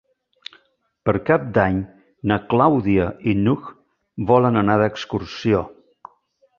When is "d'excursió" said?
4.85-5.67